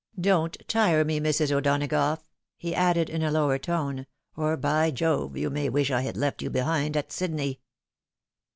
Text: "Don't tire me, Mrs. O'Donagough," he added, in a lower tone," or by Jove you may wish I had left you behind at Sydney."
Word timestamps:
"Don't 0.29 0.57
tire 0.67 1.05
me, 1.05 1.19
Mrs. 1.19 1.51
O'Donagough," 1.51 2.23
he 2.57 2.73
added, 2.73 3.07
in 3.07 3.21
a 3.21 3.29
lower 3.29 3.59
tone," 3.59 4.07
or 4.35 4.57
by 4.57 4.89
Jove 4.89 5.37
you 5.37 5.51
may 5.51 5.69
wish 5.69 5.91
I 5.91 6.01
had 6.01 6.17
left 6.17 6.41
you 6.41 6.49
behind 6.49 6.97
at 6.97 7.11
Sydney." 7.11 7.59